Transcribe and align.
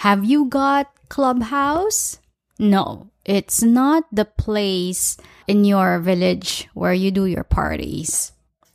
Have 0.00 0.24
you 0.24 0.46
got 0.46 0.88
Clubhouse? 1.10 2.20
No, 2.58 3.10
it's 3.26 3.60
not 3.62 4.04
the 4.10 4.24
place 4.24 5.18
in 5.46 5.66
your 5.66 5.98
village 6.00 6.68
where 6.72 6.94
you 6.94 7.10
do 7.10 7.26
your 7.26 7.44
parties. 7.44 8.32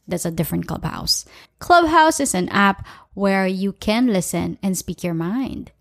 That's 0.08 0.26
a 0.26 0.30
different 0.30 0.68
Clubhouse. 0.68 1.26
Clubhouse 1.58 2.20
is 2.20 2.36
an 2.36 2.48
app 2.50 2.86
where 3.16 3.48
you 3.48 3.74
can 3.74 4.14
listen 4.14 4.60
and 4.62 4.78
speak 4.78 5.04
your 5.04 5.16
mind. 5.16 5.72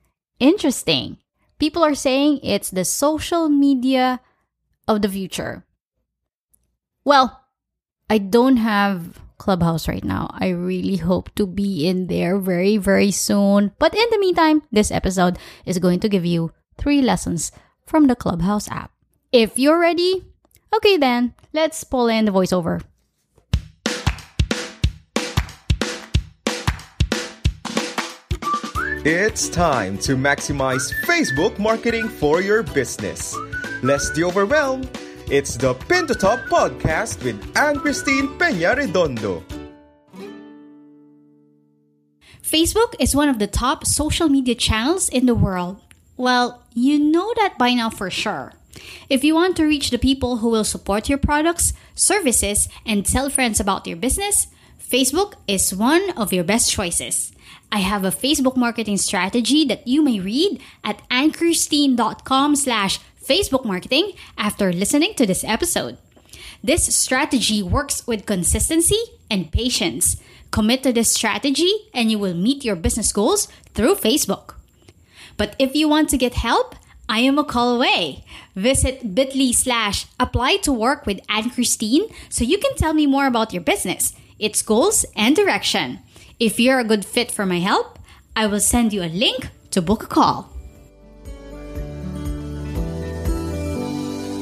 Interesting. 0.40 1.18
People 1.58 1.84
are 1.84 1.94
saying 1.94 2.40
it's 2.42 2.70
the 2.70 2.86
social 2.86 3.50
media 3.50 4.20
of 4.88 5.02
the 5.02 5.10
future. 5.10 5.66
Well, 7.04 7.44
I 8.08 8.16
don't 8.16 8.56
have 8.56 9.20
Clubhouse 9.44 9.86
right 9.86 10.02
now. 10.02 10.32
I 10.32 10.56
really 10.56 10.96
hope 10.96 11.28
to 11.36 11.46
be 11.46 11.86
in 11.86 12.08
there 12.08 12.40
very, 12.40 12.78
very 12.80 13.10
soon. 13.10 13.76
But 13.78 13.94
in 13.94 14.08
the 14.10 14.18
meantime, 14.18 14.62
this 14.72 14.90
episode 14.90 15.36
is 15.68 15.76
going 15.78 16.00
to 16.00 16.08
give 16.08 16.24
you 16.24 16.50
three 16.78 17.02
lessons 17.02 17.52
from 17.84 18.08
the 18.08 18.16
Clubhouse 18.16 18.72
app. 18.72 18.90
If 19.32 19.58
you're 19.58 19.78
ready, 19.78 20.24
okay 20.74 20.96
then, 20.96 21.34
let's 21.52 21.84
pull 21.84 22.08
in 22.08 22.24
the 22.24 22.32
voiceover. 22.32 22.80
It's 29.04 29.50
time 29.50 29.98
to 30.08 30.16
maximize 30.16 30.88
Facebook 31.04 31.58
marketing 31.58 32.08
for 32.08 32.40
your 32.40 32.62
business. 32.62 33.36
Less 33.82 34.08
the 34.16 34.24
overwhelm. 34.24 34.88
It's 35.30 35.56
the 35.56 35.72
Pin 35.72 36.06
to 36.08 36.14
Top 36.14 36.38
podcast 36.52 37.24
with 37.24 37.40
Anne 37.56 37.78
Christine 37.78 38.28
Peña 38.36 38.76
Redondo. 38.76 39.42
Facebook 42.42 42.94
is 43.00 43.16
one 43.16 43.30
of 43.30 43.38
the 43.38 43.46
top 43.46 43.86
social 43.86 44.28
media 44.28 44.54
channels 44.54 45.08
in 45.08 45.24
the 45.24 45.34
world. 45.34 45.80
Well, 46.18 46.62
you 46.74 46.98
know 46.98 47.32
that 47.36 47.56
by 47.56 47.72
now 47.72 47.88
for 47.88 48.10
sure. 48.10 48.52
If 49.08 49.24
you 49.24 49.34
want 49.34 49.56
to 49.56 49.64
reach 49.64 49.88
the 49.88 49.98
people 49.98 50.38
who 50.38 50.50
will 50.50 50.62
support 50.62 51.08
your 51.08 51.16
products, 51.16 51.72
services, 51.94 52.68
and 52.84 53.06
tell 53.06 53.30
friends 53.30 53.58
about 53.58 53.86
your 53.86 53.96
business, 53.96 54.48
Facebook 54.78 55.34
is 55.48 55.74
one 55.74 56.10
of 56.18 56.34
your 56.34 56.44
best 56.44 56.70
choices. 56.70 57.32
I 57.72 57.78
have 57.78 58.04
a 58.04 58.10
Facebook 58.10 58.58
marketing 58.58 58.98
strategy 58.98 59.64
that 59.64 59.88
you 59.88 60.02
may 60.02 60.20
read 60.20 60.60
at 60.84 61.00
annchristine.com 61.08 62.56
slash 62.56 63.00
Facebook 63.26 63.64
marketing 63.64 64.12
after 64.36 64.72
listening 64.72 65.14
to 65.14 65.26
this 65.26 65.44
episode. 65.44 65.98
This 66.62 66.96
strategy 66.96 67.62
works 67.62 68.06
with 68.06 68.26
consistency 68.26 69.00
and 69.30 69.52
patience. 69.52 70.16
Commit 70.50 70.82
to 70.84 70.92
this 70.92 71.12
strategy 71.12 71.72
and 71.92 72.10
you 72.10 72.18
will 72.18 72.34
meet 72.34 72.64
your 72.64 72.76
business 72.76 73.12
goals 73.12 73.48
through 73.74 73.96
Facebook. 73.96 74.54
But 75.36 75.56
if 75.58 75.74
you 75.74 75.88
want 75.88 76.08
to 76.10 76.16
get 76.16 76.34
help, 76.34 76.76
I 77.08 77.18
am 77.18 77.38
a 77.38 77.44
call 77.44 77.76
away. 77.76 78.24
Visit 78.54 79.14
bit.ly 79.14 79.52
slash 79.52 80.06
apply 80.18 80.56
to 80.62 80.72
work 80.72 81.04
with 81.04 81.20
Anne 81.28 81.50
Christine 81.50 82.08
so 82.30 82.44
you 82.44 82.58
can 82.58 82.74
tell 82.76 82.94
me 82.94 83.06
more 83.06 83.26
about 83.26 83.52
your 83.52 83.62
business, 83.62 84.14
its 84.38 84.62
goals, 84.62 85.04
and 85.16 85.36
direction. 85.36 85.98
If 86.40 86.58
you're 86.58 86.80
a 86.80 86.84
good 86.84 87.04
fit 87.04 87.30
for 87.30 87.44
my 87.44 87.58
help, 87.58 87.98
I 88.34 88.46
will 88.46 88.60
send 88.60 88.92
you 88.92 89.02
a 89.02 89.12
link 89.12 89.50
to 89.72 89.82
book 89.82 90.02
a 90.02 90.06
call. 90.06 90.53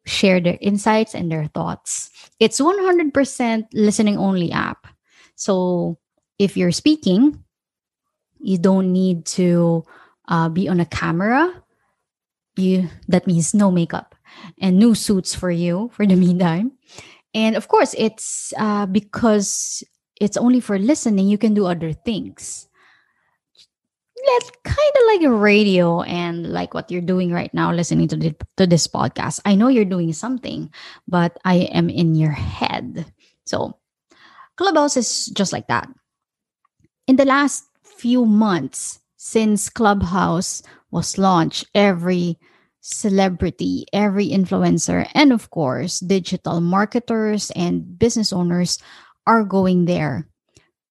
share 0.06 0.40
their 0.40 0.58
insights 0.60 1.14
and 1.14 1.30
their 1.30 1.46
thoughts. 1.46 2.10
It's 2.40 2.60
100% 2.60 3.66
listening 3.72 4.18
only 4.18 4.52
app. 4.52 4.86
So 5.36 5.98
if 6.38 6.56
you're 6.56 6.72
speaking, 6.72 7.42
you 8.40 8.58
don't 8.58 8.92
need 8.92 9.24
to 9.40 9.84
uh, 10.28 10.48
be 10.48 10.68
on 10.68 10.80
a 10.80 10.86
camera. 10.86 11.62
You 12.56 12.88
that 13.08 13.26
means 13.26 13.54
no 13.54 13.70
makeup 13.70 14.13
and 14.60 14.78
new 14.78 14.94
suits 14.94 15.34
for 15.34 15.50
you 15.50 15.90
for 15.92 16.06
the 16.06 16.16
meantime. 16.18 16.72
And 17.34 17.56
of 17.56 17.68
course, 17.68 17.94
it's 17.98 18.52
uh, 18.58 18.86
because 18.86 19.82
it's 20.20 20.36
only 20.36 20.60
for 20.60 20.78
listening. 20.78 21.28
You 21.28 21.38
can 21.38 21.54
do 21.54 21.66
other 21.66 21.92
things 21.92 22.68
That's 24.26 24.50
kind 24.64 24.94
of 24.96 25.02
like 25.06 25.22
a 25.22 25.30
radio 25.36 26.00
and 26.02 26.48
like 26.52 26.72
what 26.72 26.90
you're 26.90 27.04
doing 27.04 27.30
right 27.32 27.52
now 27.52 27.72
listening 27.72 28.08
to 28.08 28.16
the, 28.16 28.34
to 28.56 28.66
this 28.66 28.86
podcast 28.86 29.40
i 29.44 29.54
know 29.54 29.68
you're 29.68 29.84
doing 29.84 30.12
something 30.12 30.72
but 31.06 31.36
i 31.44 31.68
am 31.74 31.90
in 31.90 32.14
your 32.14 32.30
head 32.32 33.12
so 33.44 33.76
clubhouse 34.56 34.96
is 34.96 35.26
just 35.36 35.52
like 35.52 35.68
that 35.68 35.88
in 37.06 37.16
the 37.16 37.24
last 37.26 37.64
few 37.82 38.24
months 38.24 39.00
since 39.16 39.68
clubhouse 39.68 40.62
was 40.90 41.18
launched 41.18 41.66
every 41.74 42.38
celebrity 42.84 43.86
every 43.92 44.28
influencer 44.28 45.08
and 45.14 45.32
of 45.32 45.50
course 45.50 46.00
digital 46.00 46.60
marketers 46.60 47.50
and 47.56 47.98
business 47.98 48.32
owners 48.32 48.78
are 49.26 49.44
going 49.44 49.86
there 49.86 50.22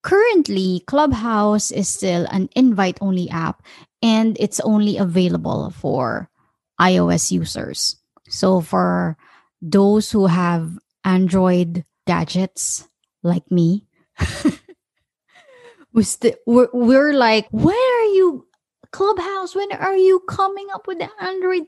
Currently, 0.04 0.84
Clubhouse 0.88 1.72
is 1.72 1.90
still 1.90 2.26
an 2.32 2.50
invite 2.56 2.98
only 3.02 3.30
app 3.30 3.64
and 4.02 4.38
it's 4.40 4.62
only 4.62 4.98
available 4.98 5.72
for 5.72 6.30
iOS 6.80 7.32
users. 7.32 7.98
So, 8.30 8.62
for 8.62 9.18
those 9.62 10.12
who 10.12 10.28
have 10.28 10.80
Android 11.04 11.84
gadgets 12.08 12.88
like 13.24 13.50
me, 13.52 13.86
we 15.94 16.04
st- 16.04 16.38
we're, 16.48 16.70
we're 16.74 17.14
like, 17.14 17.48
when 17.52 17.76
are 17.76 18.10
you, 18.16 18.48
Clubhouse? 18.94 19.56
When 19.56 19.72
are 19.74 19.98
you 19.98 20.22
coming 20.30 20.68
up 20.74 20.88
with 20.88 21.00
the 21.00 21.10
Android 21.20 21.64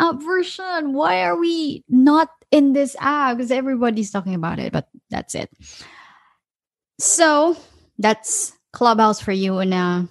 app 0.00 0.22
version? 0.22 0.94
Why 0.94 1.22
are 1.22 1.38
we 1.38 1.84
not 1.88 2.30
in 2.50 2.72
this 2.72 2.96
app? 3.00 3.36
Because 3.36 3.52
everybody's 3.52 4.10
talking 4.10 4.34
about 4.34 4.58
it, 4.58 4.72
but 4.72 4.88
that's 5.10 5.36
it. 5.36 5.50
So, 6.98 7.56
that's 7.98 8.52
Clubhouse 8.72 9.20
for 9.20 9.32
you 9.32 9.60
in 9.60 9.72
a 9.72 10.08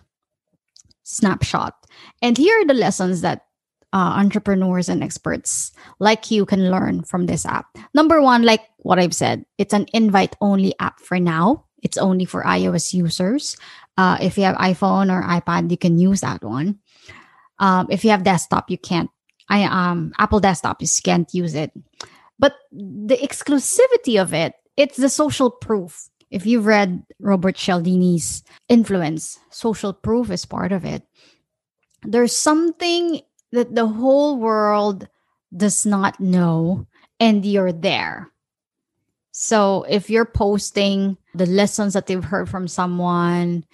snapshot. 1.03 1.75
And 2.21 2.38
here 2.38 2.62
are 2.62 2.65
the 2.65 2.74
lessons 2.74 3.21
that 3.21 3.45
uh, 3.94 4.15
entrepreneurs 4.18 4.88
and 4.89 5.03
experts 5.03 5.71
like 6.00 6.31
you 6.31 6.45
can 6.45 6.71
learn 6.71 7.03
from 7.03 7.25
this 7.25 7.45
app. 7.45 7.65
Number 7.94 8.21
one, 8.21 8.44
like 8.44 8.62
what 8.77 9.00
I've 9.00 9.15
said, 9.15 9.45
it's 9.57 9.74
an 9.74 9.88
invite 9.94 10.36
only 10.41 10.74
app 10.80 11.00
for 11.01 11.19
now. 11.19 11.65
It's 11.81 11.98
only 11.98 12.25
for 12.25 12.44
iOS 12.44 12.94
users. 12.94 13.57
Uh, 13.98 14.18
if 14.22 14.38
you 14.38 14.44
have 14.44 14.57
iPhone 14.57 15.12
or 15.12 15.24
iPad, 15.24 15.72
you 15.72 15.78
can 15.78 15.98
use 15.98 16.22
that 16.22 16.44
one. 16.44 16.80
Um, 17.60 17.88
if 17.89 18.04
you 18.04 18.12
have 18.12 18.24
desktop, 18.24 18.69
you 18.69 18.78
can't. 18.78 19.10
I 19.50 19.63
um 19.63 20.13
Apple 20.18 20.39
desktop, 20.39 20.81
you 20.81 20.88
can't 21.04 21.31
use 21.33 21.56
it. 21.56 21.72
But 22.39 22.56
the 22.72 23.18
exclusivity 23.18 24.22
of 24.22 24.33
it, 24.33 24.54
it's 24.78 24.98
the 24.98 25.10
social 25.10 25.51
proof 25.51 26.10
if 26.31 26.45
you've 26.45 26.66
read 26.66 27.04
Robert 27.19 27.56
Cialdini's 27.56 28.44
influence, 28.69 29.38
social 29.51 29.94
proof 29.94 30.31
is 30.31 30.45
part 30.45 30.72
of 30.72 30.86
it. 30.86 31.04
There's 32.04 32.36
something 32.36 33.22
that 33.51 33.75
the 33.75 33.86
whole 33.86 34.39
world 34.39 35.07
does 35.56 35.86
not 35.86 36.19
know 36.19 36.88
and 37.19 37.45
you're 37.45 37.74
there. 37.74 38.31
So 39.31 39.86
if 39.89 40.10
you're 40.10 40.25
posting 40.25 41.18
the 41.33 41.45
lessons 41.45 41.94
that 41.94 42.10
you've 42.10 42.25
heard 42.25 42.50
from 42.50 42.68
someone, 42.68 43.66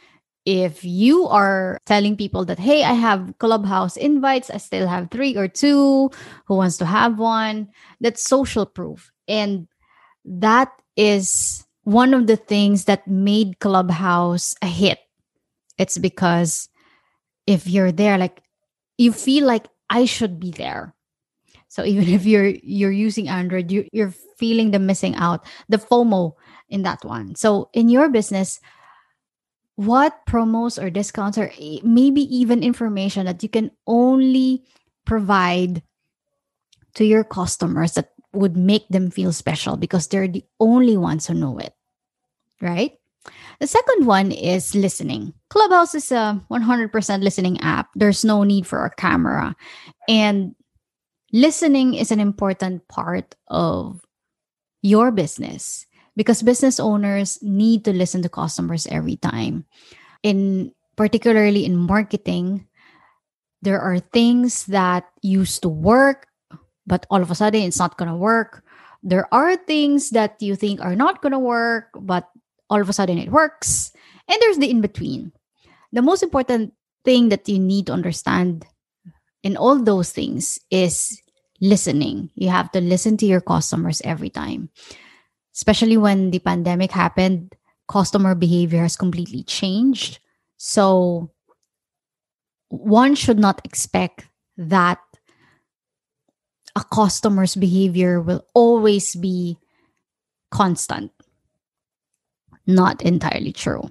if 0.45 0.85
you 0.85 1.27
are 1.27 1.77
telling 1.85 2.15
people 2.15 2.45
that, 2.45 2.59
hey, 2.59 2.83
I 2.83 2.93
have 2.93 3.33
clubhouse 3.39 3.97
invites, 3.97 4.49
I 4.49 4.57
still 4.57 4.87
have 4.87 5.11
three 5.11 5.35
or 5.35 5.47
two 5.47 6.09
who 6.45 6.55
wants 6.55 6.77
to 6.77 6.85
have 6.85 7.19
one, 7.19 7.69
that's 7.99 8.23
social 8.23 8.65
proof. 8.65 9.11
And 9.27 9.67
that 10.23 10.71
is 10.95 11.65
one 11.83 12.13
of 12.13 12.27
the 12.27 12.37
things 12.37 12.85
that 12.85 13.07
made 13.07 13.59
Clubhouse 13.59 14.55
a 14.61 14.67
hit. 14.67 14.99
It's 15.77 15.97
because 15.97 16.69
if 17.45 17.67
you're 17.67 17.91
there, 17.91 18.17
like 18.17 18.41
you 18.97 19.11
feel 19.11 19.45
like 19.45 19.67
I 19.89 20.05
should 20.05 20.39
be 20.39 20.51
there. 20.51 20.93
So 21.67 21.83
even 21.83 22.07
if 22.07 22.25
you're 22.25 22.53
you're 22.63 22.91
using 22.91 23.27
Android, 23.29 23.71
you, 23.71 23.87
you're 23.91 24.13
feeling 24.37 24.71
the 24.71 24.79
missing 24.79 25.15
out, 25.15 25.45
the 25.69 25.77
FOMO 25.77 26.33
in 26.69 26.83
that 26.83 27.03
one. 27.03 27.35
So 27.35 27.69
in 27.73 27.89
your 27.89 28.09
business, 28.09 28.59
what 29.75 30.25
promos 30.25 30.81
or 30.81 30.89
discounts 30.89 31.37
or 31.37 31.51
maybe 31.83 32.21
even 32.35 32.63
information 32.63 33.25
that 33.25 33.43
you 33.43 33.49
can 33.49 33.71
only 33.85 34.63
provide 35.05 35.83
to 36.95 37.05
your 37.05 37.23
customers 37.23 37.93
that 37.93 38.09
would 38.33 38.57
make 38.57 38.87
them 38.89 39.11
feel 39.11 39.31
special 39.31 39.77
because 39.77 40.07
they're 40.07 40.27
the 40.27 40.43
only 40.59 40.97
ones 40.97 41.27
who 41.27 41.33
know 41.33 41.57
it, 41.59 41.73
right? 42.61 42.93
The 43.59 43.67
second 43.67 44.05
one 44.05 44.31
is 44.31 44.73
listening. 44.73 45.33
Clubhouse 45.49 45.95
is 45.95 46.11
a 46.11 46.41
100% 46.49 47.23
listening 47.23 47.59
app. 47.61 47.89
There's 47.95 48.25
no 48.25 48.43
need 48.43 48.65
for 48.65 48.85
a 48.85 48.95
camera. 48.95 49.55
And 50.07 50.55
listening 51.37 51.93
is 51.93 52.09
an 52.09 52.19
important 52.19 52.87
part 52.89 53.35
of 53.47 54.01
your 54.81 55.11
business 55.11 55.85
because 56.17 56.41
business 56.41 56.79
owners 56.79 57.37
need 57.43 57.85
to 57.85 57.93
listen 57.93 58.25
to 58.25 58.29
customers 58.29 58.87
every 58.89 59.17
time. 59.17 59.65
In 60.23 60.73
particularly 60.97 61.63
in 61.63 61.77
marketing, 61.77 62.65
there 63.61 63.79
are 63.79 63.99
things 63.99 64.65
that 64.65 65.05
used 65.21 65.61
to 65.61 65.69
work, 65.69 66.25
but 66.87 67.05
all 67.11 67.21
of 67.21 67.29
a 67.29 67.35
sudden 67.35 67.61
it's 67.61 67.77
not 67.77 67.97
going 67.97 68.09
to 68.09 68.17
work. 68.17 68.65
There 69.03 69.31
are 69.31 69.55
things 69.55 70.09
that 70.17 70.41
you 70.41 70.55
think 70.55 70.81
are 70.81 70.95
not 70.95 71.21
going 71.21 71.37
to 71.37 71.39
work, 71.39 71.93
but 72.01 72.29
all 72.69 72.81
of 72.81 72.89
a 72.89 72.93
sudden 72.93 73.19
it 73.19 73.29
works. 73.29 73.93
And 74.27 74.41
there's 74.41 74.57
the 74.57 74.69
in 74.69 74.81
between. 74.81 75.31
The 75.93 76.01
most 76.01 76.23
important 76.23 76.73
thing 77.05 77.29
that 77.29 77.47
you 77.47 77.59
need 77.59 77.87
to 77.87 77.93
understand 77.93 78.65
in 79.43 79.55
all 79.55 79.77
those 79.77 80.11
things 80.11 80.59
is 80.71 81.21
listening. 81.61 82.29
You 82.35 82.49
have 82.49 82.71
to 82.71 82.81
listen 82.81 83.17
to 83.17 83.25
your 83.25 83.41
customers 83.41 84.01
every 84.03 84.29
time. 84.29 84.69
Especially 85.55 85.97
when 85.97 86.31
the 86.31 86.39
pandemic 86.39 86.91
happened, 86.91 87.55
customer 87.87 88.35
behavior 88.35 88.81
has 88.81 88.95
completely 88.95 89.43
changed. 89.43 90.19
So 90.57 91.31
one 92.69 93.15
should 93.15 93.39
not 93.39 93.61
expect 93.65 94.27
that 94.57 94.99
a 96.75 96.83
customer's 96.83 97.55
behavior 97.55 98.21
will 98.21 98.45
always 98.53 99.15
be 99.15 99.57
constant. 100.51 101.11
Not 102.67 103.01
entirely 103.01 103.53
true. 103.53 103.89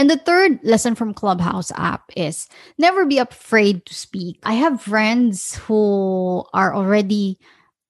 And 0.00 0.08
the 0.08 0.16
third 0.16 0.60
lesson 0.64 0.94
from 0.96 1.12
Clubhouse 1.12 1.70
app 1.76 2.08
is 2.16 2.48
never 2.78 3.04
be 3.04 3.18
afraid 3.18 3.84
to 3.84 3.92
speak. 3.92 4.40
I 4.44 4.54
have 4.54 4.80
friends 4.80 5.56
who 5.68 6.42
are 6.54 6.74
already 6.74 7.36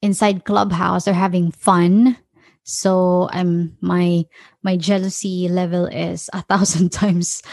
inside 0.02 0.44
Clubhouse, 0.44 1.04
they're 1.04 1.14
having 1.14 1.52
fun. 1.52 2.18
So 2.64 3.30
I'm 3.30 3.78
my 3.80 4.24
my 4.64 4.76
jealousy 4.76 5.46
level 5.46 5.86
is 5.86 6.28
a 6.32 6.42
thousand 6.42 6.90
times 6.98 7.44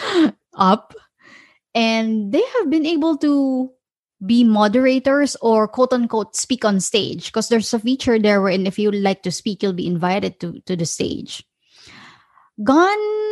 up. 0.57 0.95
And 1.75 2.31
they 2.33 2.41
have 2.57 2.71
been 2.71 2.87
able 2.87 3.15
to 3.17 3.69
be 4.25 4.43
moderators 4.43 5.37
or 5.39 5.67
quote 5.67 5.93
unquote 5.93 6.35
speak 6.35 6.65
on 6.65 6.79
stage 6.79 7.27
because 7.27 7.49
there's 7.49 7.75
a 7.75 7.79
feature 7.79 8.17
there 8.17 8.41
wherein 8.41 8.65
if 8.65 8.79
you 8.79 8.89
like 8.89 9.21
to 9.21 9.31
speak, 9.31 9.61
you'll 9.61 9.73
be 9.77 9.85
invited 9.85 10.39
to, 10.39 10.59
to 10.65 10.75
the 10.75 10.87
stage. 10.87 11.45
Gone 12.63 13.26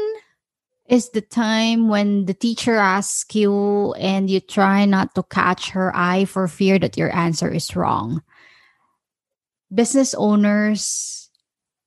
is 0.88 1.10
the 1.10 1.22
time 1.22 1.90
when 1.90 2.26
the 2.26 2.34
teacher 2.34 2.76
asks 2.76 3.34
you 3.36 3.94
and 3.94 4.30
you 4.30 4.40
try 4.40 4.86
not 4.86 5.16
to 5.16 5.24
catch 5.24 5.72
her 5.72 5.96
eye 5.96 6.26
for 6.26 6.48
fear 6.48 6.78
that 6.78 6.98
your 6.98 7.14
answer 7.16 7.50
is 7.50 7.76
wrong. 7.76 8.22
Business 9.74 10.14
owners 10.14 11.30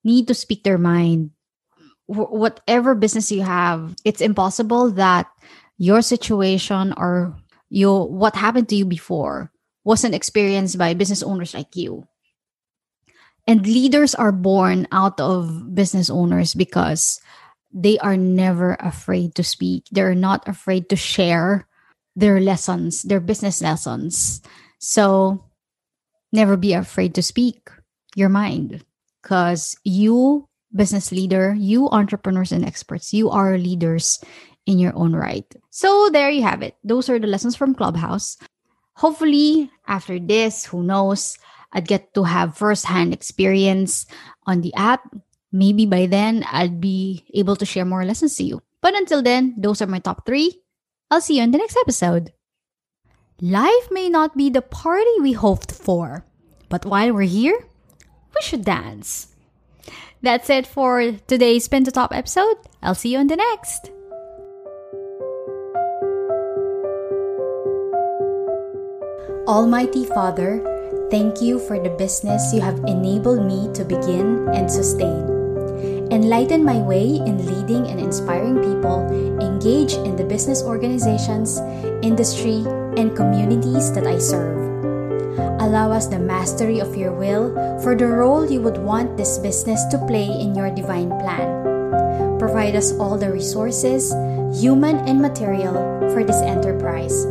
need 0.02 0.26
to 0.26 0.34
speak 0.34 0.64
their 0.64 0.78
mind. 0.78 1.30
Wh- 2.06 2.32
whatever 2.32 2.94
business 2.94 3.30
you 3.30 3.42
have, 3.42 3.94
it's 4.04 4.20
impossible 4.20 4.90
that 4.92 5.30
your 5.78 6.02
situation 6.02 6.92
or 6.96 7.36
your 7.70 8.08
what 8.10 8.34
happened 8.34 8.68
to 8.70 8.76
you 8.76 8.84
before 8.84 9.52
wasn't 9.84 10.14
experienced 10.14 10.76
by 10.76 10.92
business 10.94 11.22
owners 11.22 11.54
like 11.54 11.76
you. 11.76 12.06
And 13.46 13.64
leaders 13.64 14.14
are 14.14 14.32
born 14.32 14.88
out 14.92 15.20
of 15.20 15.74
business 15.74 16.10
owners 16.10 16.52
because 16.52 17.20
they 17.78 17.96
are 18.00 18.16
never 18.16 18.74
afraid 18.80 19.36
to 19.36 19.44
speak. 19.44 19.86
They're 19.92 20.14
not 20.18 20.46
afraid 20.48 20.88
to 20.90 20.96
share 20.96 21.66
their 22.16 22.40
lessons, 22.40 23.02
their 23.02 23.20
business 23.20 23.62
lessons. 23.62 24.42
So 24.80 25.44
never 26.32 26.56
be 26.56 26.74
afraid 26.74 27.14
to 27.14 27.22
speak 27.22 27.70
your 28.16 28.28
mind 28.28 28.84
because 29.22 29.78
you, 29.84 30.48
business 30.74 31.12
leader, 31.12 31.54
you 31.54 31.88
entrepreneurs 31.90 32.50
and 32.50 32.64
experts, 32.64 33.14
you 33.14 33.30
are 33.30 33.56
leaders 33.56 34.18
in 34.66 34.80
your 34.80 34.94
own 34.98 35.14
right. 35.14 35.46
So 35.70 36.10
there 36.12 36.30
you 36.30 36.42
have 36.42 36.62
it. 36.62 36.74
Those 36.82 37.08
are 37.08 37.20
the 37.20 37.30
lessons 37.30 37.54
from 37.54 37.76
Clubhouse. 37.76 38.36
Hopefully, 38.94 39.70
after 39.86 40.18
this, 40.18 40.66
who 40.66 40.82
knows, 40.82 41.38
I'd 41.72 41.86
get 41.86 42.12
to 42.14 42.24
have 42.24 42.58
firsthand 42.58 43.14
experience 43.14 44.06
on 44.46 44.62
the 44.62 44.74
app 44.74 45.06
maybe 45.52 45.86
by 45.86 46.06
then 46.06 46.44
I'll 46.46 46.68
be 46.68 47.24
able 47.34 47.56
to 47.56 47.66
share 47.66 47.84
more 47.84 48.04
lessons 48.04 48.36
to 48.36 48.44
you. 48.44 48.62
But 48.80 48.94
until 48.94 49.22
then, 49.22 49.54
those 49.58 49.82
are 49.82 49.86
my 49.86 49.98
top 49.98 50.24
three. 50.26 50.62
I'll 51.10 51.20
see 51.20 51.38
you 51.38 51.42
in 51.42 51.50
the 51.50 51.58
next 51.58 51.76
episode. 51.76 52.32
Life 53.40 53.88
may 53.90 54.08
not 54.08 54.36
be 54.36 54.50
the 54.50 54.62
party 54.62 55.14
we 55.20 55.32
hoped 55.32 55.72
for, 55.72 56.24
but 56.68 56.84
while 56.84 57.12
we're 57.12 57.22
here, 57.22 57.58
we 58.34 58.42
should 58.42 58.64
dance. 58.64 59.34
That's 60.22 60.50
it 60.50 60.66
for 60.66 61.12
today's 61.26 61.68
Pin 61.68 61.84
to 61.84 61.92
Top 61.92 62.12
episode. 62.12 62.56
I'll 62.82 62.96
see 62.96 63.12
you 63.12 63.20
in 63.20 63.28
the 63.28 63.36
next. 63.36 63.90
Almighty 69.46 70.04
Father, 70.04 70.60
thank 71.10 71.40
you 71.40 71.58
for 71.58 71.82
the 71.82 71.94
business 71.96 72.52
you 72.52 72.60
have 72.60 72.78
enabled 72.84 73.46
me 73.46 73.72
to 73.72 73.84
begin 73.84 74.48
and 74.52 74.70
sustain. 74.70 75.37
Enlighten 76.10 76.64
my 76.64 76.78
way 76.78 77.20
in 77.20 77.44
leading 77.44 77.86
and 77.88 78.00
inspiring 78.00 78.56
people 78.64 79.04
engage 79.44 79.92
in 79.92 80.16
the 80.16 80.24
business 80.24 80.62
organizations, 80.62 81.60
industry, 82.00 82.64
and 82.96 83.14
communities 83.14 83.92
that 83.92 84.06
I 84.06 84.16
serve. 84.16 84.56
Allow 85.60 85.92
us 85.92 86.06
the 86.06 86.18
mastery 86.18 86.80
of 86.80 86.96
your 86.96 87.12
will 87.12 87.52
for 87.82 87.94
the 87.94 88.06
role 88.06 88.48
you 88.48 88.62
would 88.62 88.78
want 88.78 89.18
this 89.18 89.36
business 89.36 89.84
to 89.90 89.98
play 90.06 90.24
in 90.24 90.54
your 90.54 90.70
divine 90.70 91.10
plan. 91.20 92.38
Provide 92.38 92.74
us 92.74 92.96
all 92.96 93.18
the 93.18 93.30
resources, 93.30 94.08
human 94.56 94.96
and 95.04 95.20
material, 95.20 95.76
for 96.14 96.24
this 96.24 96.40
enterprise. 96.40 97.26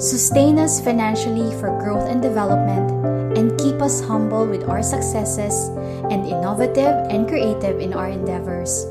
Sustain 0.00 0.58
us 0.58 0.80
financially 0.80 1.52
for 1.60 1.68
growth 1.84 2.08
and 2.08 2.22
development, 2.22 2.88
and 3.36 3.58
keep 3.60 3.82
us 3.82 4.00
humble 4.00 4.46
with 4.46 4.64
our 4.64 4.82
successes 4.82 5.68
and 6.10 6.26
innovative 6.26 6.96
and 7.10 7.28
creative 7.28 7.78
in 7.78 7.94
our 7.94 8.08
endeavors. 8.08 8.86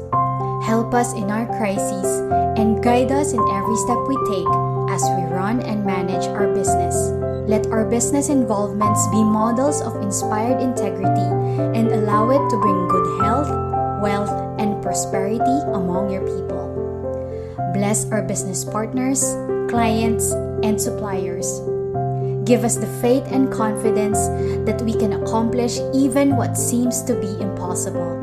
Help 0.64 0.94
us 0.94 1.14
in 1.14 1.32
our 1.32 1.48
crises 1.58 2.06
and 2.56 2.84
guide 2.84 3.12
us 3.12 3.34
in 3.34 3.42
every 3.52 3.76
step 3.78 3.98
we 4.08 4.16
take 4.30 4.52
as 4.94 5.02
we 5.18 5.24
run 5.34 5.60
and 5.62 5.86
manage 5.86 6.28
our 6.38 6.48
business. 6.54 6.96
Let 7.50 7.68
our 7.68 7.84
business 7.84 8.30
involvements 8.30 9.08
be 9.10 9.24
models 9.24 9.82
of 9.82 10.00
inspired 10.02 10.62
integrity 10.62 11.28
and 11.76 11.90
allow 11.90 12.30
it 12.30 12.44
to 12.50 12.58
bring 12.58 12.88
good 12.88 13.08
health, 13.22 13.50
wealth, 14.02 14.32
and 14.60 14.82
prosperity 14.82 15.58
among 15.74 16.12
your 16.12 16.22
people. 16.22 16.70
Bless 17.74 18.06
our 18.12 18.22
business 18.22 18.64
partners, 18.64 19.24
clients, 19.68 20.32
and 20.62 20.80
suppliers 20.80 21.50
Give 22.44 22.64
us 22.64 22.76
the 22.76 22.88
faith 23.02 23.24
and 23.30 23.52
confidence 23.52 24.18
that 24.66 24.82
we 24.82 24.94
can 24.94 25.14
accomplish 25.14 25.80
even 25.94 26.36
what 26.36 26.58
seems 26.58 27.04
to 27.04 27.14
be 27.14 27.30
impossible. 27.40 28.18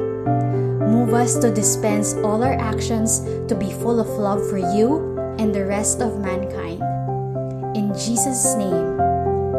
Move 0.90 1.14
us 1.14 1.38
to 1.38 1.54
dispense 1.54 2.14
all 2.24 2.42
our 2.42 2.58
actions 2.58 3.20
to 3.46 3.54
be 3.54 3.70
full 3.72 4.00
of 4.00 4.08
love 4.08 4.42
for 4.50 4.58
you 4.58 5.16
and 5.38 5.54
the 5.54 5.64
rest 5.64 6.02
of 6.02 6.18
mankind. 6.18 6.82
In 7.76 7.94
Jesus' 7.94 8.56
name, 8.56 8.98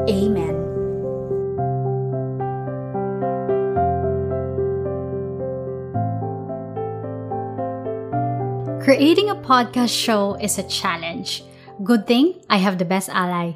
amen. 0.10 0.60
Creating 8.84 9.30
a 9.30 9.36
podcast 9.36 9.96
show 9.96 10.36
is 10.42 10.58
a 10.58 10.64
challenge. 10.64 11.44
Good 11.84 12.08
thing 12.08 12.42
I 12.50 12.58
have 12.58 12.78
the 12.78 12.86
best 12.86 13.08
ally. 13.08 13.54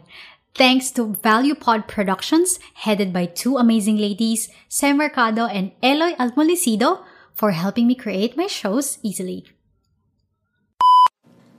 Thanks 0.55 0.91
to 0.91 1.15
Value 1.15 1.55
Pod 1.55 1.87
Productions, 1.87 2.59
headed 2.75 3.11
by 3.11 3.25
two 3.25 3.57
amazing 3.57 3.97
ladies, 3.97 4.49
Sam 4.69 4.97
Mercado 4.97 5.45
and 5.45 5.71
Eloy 5.81 6.13
Almolicido, 6.19 7.03
for 7.33 7.51
helping 7.51 7.87
me 7.87 7.95
create 7.95 8.37
my 8.37 8.45
shows 8.45 8.99
easily. 9.01 9.45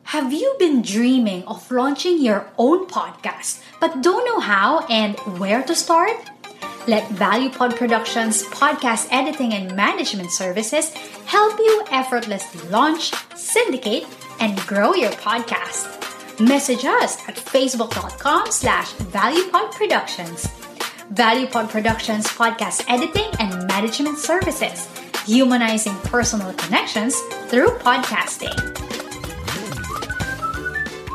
Have 0.05 0.33
you 0.33 0.55
been 0.61 0.81
dreaming 0.81 1.43
of 1.45 1.69
launching 1.73 2.23
your 2.23 2.47
own 2.57 2.87
podcast 2.87 3.65
but 3.81 4.01
don't 4.01 4.25
know 4.27 4.39
how 4.39 4.87
and 4.87 5.19
where 5.41 5.65
to 5.65 5.75
start? 5.75 6.31
Let 6.87 7.09
ValuePod 7.19 7.75
Productions 7.77 8.45
podcast 8.45 9.09
editing 9.11 9.55
and 9.55 9.75
management 9.75 10.31
services 10.31 10.93
help 11.27 11.59
you 11.59 11.85
effortlessly 11.91 12.69
launch, 12.69 13.13
syndicate, 13.35 14.07
and 14.39 14.57
grow 14.69 14.95
your 14.95 15.11
podcast. 15.13 16.14
Message 16.41 16.85
us 16.85 17.17
at 17.29 17.37
facebook.com 17.37 18.51
slash 18.51 18.93
valuepodproductions. 18.95 20.49
ValuePod 21.13 21.69
Productions 21.69 22.27
podcast 22.27 22.85
editing 22.89 23.31
and 23.39 23.69
management 23.69 24.19
services, 24.19 24.89
humanizing 25.25 25.95
personal 26.05 26.53
connections 26.55 27.21
through 27.47 27.69
podcasting. 27.79 28.55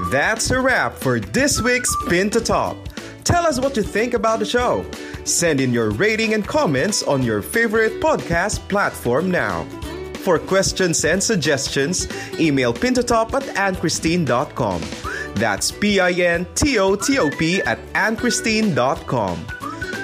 That's 0.10 0.52
a 0.52 0.60
wrap 0.60 0.96
for 0.96 1.20
this 1.20 1.62
week's 1.62 1.94
Pin 2.08 2.30
to 2.30 2.40
Top. 2.40 2.78
Tell 3.26 3.46
us 3.46 3.60
what 3.60 3.76
you 3.76 3.84
think 3.84 4.14
about 4.14 4.40
the 4.40 4.46
show. 4.46 4.86
Send 5.26 5.60
in 5.60 5.74
your 5.74 5.92
rating 5.92 6.34
and 6.34 6.48
comments 6.48 7.04
on 7.04 7.24
your 7.24 7.42
favorite 7.42 8.00
podcast 8.02 8.66
platform 8.70 9.30
now. 9.30 9.66
For 10.14 10.40
questions 10.40 11.04
and 11.04 11.22
suggestions, 11.22 12.08
email 12.40 12.74
pintotop 12.74 13.34
at 13.34 13.44
annchristine.com. 13.56 15.09
That's 15.36 15.72
P-I-N-T-O-T-O-P 15.72 17.62
at 17.62 17.80
annchristine.com. 17.94 19.48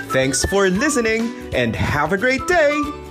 Thanks 0.09 0.45
for 0.45 0.69
listening 0.69 1.53
and 1.53 1.75
have 1.75 2.13
a 2.13 2.17
great 2.17 2.45
day! 2.47 3.04